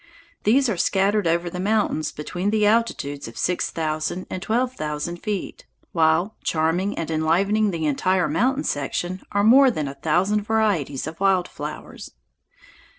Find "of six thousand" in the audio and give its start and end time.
3.27-4.25